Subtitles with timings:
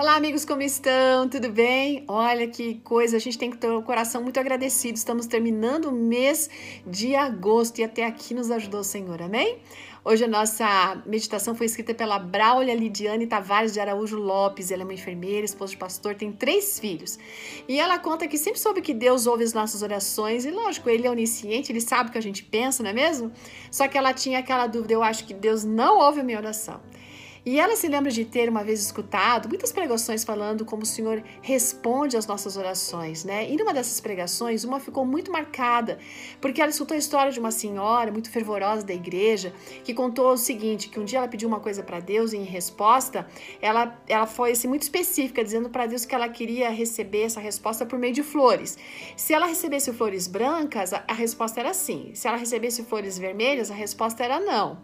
[0.00, 1.28] Olá, amigos, como estão?
[1.28, 2.04] Tudo bem?
[2.06, 4.96] Olha que coisa, a gente tem que ter o coração muito agradecido.
[4.96, 6.48] Estamos terminando o mês
[6.86, 9.58] de agosto e até aqui nos ajudou o Senhor, amém?
[10.04, 14.70] Hoje a nossa meditação foi escrita pela Braulia Lidiane Tavares de Araújo Lopes.
[14.70, 17.18] Ela é uma enfermeira, esposa de pastor, tem três filhos.
[17.66, 20.44] E ela conta que sempre soube que Deus ouve as nossas orações.
[20.44, 23.32] E lógico, ele é onisciente, ele sabe o que a gente pensa, não é mesmo?
[23.68, 26.80] Só que ela tinha aquela dúvida: eu acho que Deus não ouve a minha oração.
[27.48, 31.24] E ela se lembra de ter uma vez escutado muitas pregações falando como o Senhor
[31.40, 33.50] responde às nossas orações, né?
[33.50, 35.98] E numa dessas pregações, uma ficou muito marcada,
[36.42, 40.36] porque ela escutou a história de uma senhora muito fervorosa da igreja, que contou o
[40.36, 43.26] seguinte, que um dia ela pediu uma coisa para Deus e em resposta,
[43.62, 47.86] ela, ela foi assim, muito específica, dizendo para Deus que ela queria receber essa resposta
[47.86, 48.76] por meio de flores.
[49.16, 52.10] Se ela recebesse flores brancas, a, a resposta era sim.
[52.12, 54.82] Se ela recebesse flores vermelhas, a resposta era não.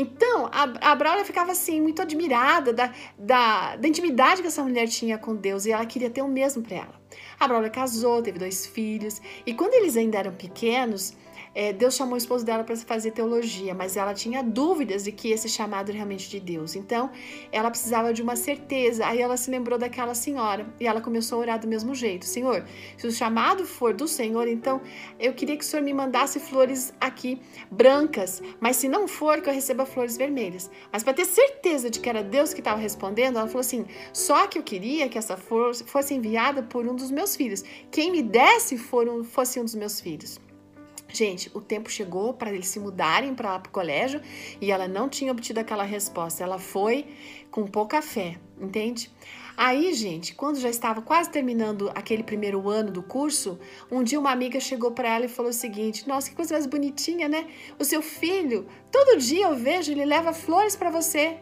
[0.00, 5.18] Então, a, a ficava assim, muito admirada da, da, da intimidade que essa mulher tinha
[5.18, 7.00] com Deus e ela queria ter o mesmo para ela.
[7.38, 11.16] A Braulio casou, teve dois filhos e quando eles ainda eram pequenos,
[11.58, 15.32] é, Deus chamou o esposo dela para fazer teologia, mas ela tinha dúvidas de que
[15.32, 16.76] esse chamado realmente de Deus.
[16.76, 17.10] Então,
[17.50, 19.04] ela precisava de uma certeza.
[19.04, 22.64] Aí ela se lembrou daquela senhora e ela começou a orar do mesmo jeito: Senhor,
[22.96, 24.80] se o chamado for do Senhor, então
[25.18, 29.50] eu queria que o Senhor me mandasse flores aqui brancas, mas se não for, que
[29.50, 30.70] eu receba flores vermelhas.
[30.92, 34.46] Mas para ter certeza de que era Deus que estava respondendo, ela falou assim: só
[34.46, 37.64] que eu queria que essa flor fosse enviada por um dos meus filhos.
[37.90, 40.38] Quem me desse for um, fosse um dos meus filhos.
[41.10, 44.20] Gente, o tempo chegou para eles se mudarem para o colégio
[44.60, 46.44] e ela não tinha obtido aquela resposta.
[46.44, 47.06] Ela foi
[47.50, 49.10] com pouca fé, entende?
[49.56, 53.58] Aí, gente, quando já estava quase terminando aquele primeiro ano do curso,
[53.90, 56.66] um dia uma amiga chegou para ela e falou o seguinte: Nossa, que coisa mais
[56.66, 57.48] bonitinha, né?
[57.78, 61.38] O seu filho, todo dia eu vejo, ele leva flores para você.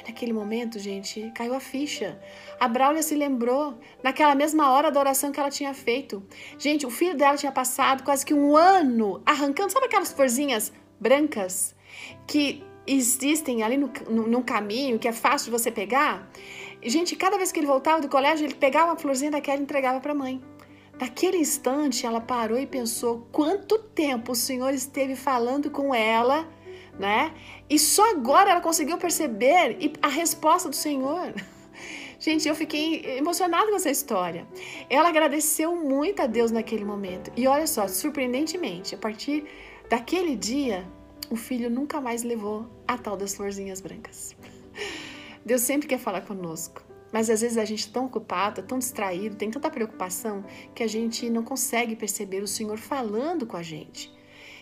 [0.00, 2.18] Aí naquele momento, gente, caiu a ficha.
[2.58, 6.22] A Braulia se lembrou naquela mesma hora da oração que ela tinha feito.
[6.58, 11.74] Gente, o filho dela tinha passado quase que um ano arrancando, sabe aquelas florzinhas brancas
[12.26, 16.30] que existem ali no, no, no caminho, que é fácil de você pegar?
[16.82, 20.00] Gente, cada vez que ele voltava do colégio, ele pegava uma florzinha daquela e entregava
[20.00, 20.42] para a mãe.
[20.98, 26.48] Naquele instante, ela parou e pensou quanto tempo o Senhor esteve falando com ela
[27.00, 27.34] né?
[27.68, 31.32] E só agora ela conseguiu perceber a resposta do Senhor.
[32.20, 34.46] Gente, eu fiquei emocionada com essa história.
[34.90, 37.32] Ela agradeceu muito a Deus naquele momento.
[37.34, 39.46] E olha só, surpreendentemente, a partir
[39.88, 40.86] daquele dia,
[41.30, 44.36] o filho nunca mais levou a tal das florzinhas brancas.
[45.44, 46.84] Deus sempre quer falar conosco.
[47.10, 50.44] Mas às vezes a gente é tão ocupado, tão distraído, tem tanta preocupação
[50.74, 54.12] que a gente não consegue perceber o Senhor falando com a gente.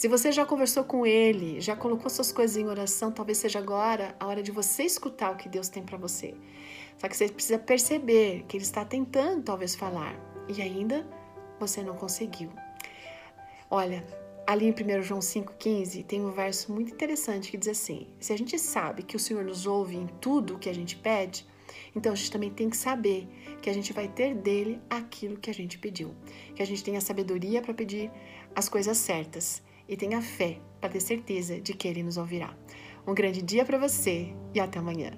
[0.00, 4.16] Se você já conversou com ele, já colocou suas coisas em oração, talvez seja agora
[4.18, 6.34] a hora de você escutar o que Deus tem para você.
[6.96, 10.18] Só que você precisa perceber que ele está tentando talvez falar
[10.48, 11.06] e ainda
[11.58, 12.50] você não conseguiu.
[13.70, 14.02] Olha,
[14.46, 18.38] ali em 1 João 5,15 tem um verso muito interessante que diz assim: Se a
[18.38, 21.46] gente sabe que o Senhor nos ouve em tudo o que a gente pede,
[21.94, 23.28] então a gente também tem que saber
[23.60, 26.14] que a gente vai ter dele aquilo que a gente pediu.
[26.54, 28.10] Que a gente tenha sabedoria para pedir
[28.56, 32.56] as coisas certas e tenha fé para ter certeza de que Ele nos ouvirá.
[33.06, 35.10] Um grande dia para você e até amanhã.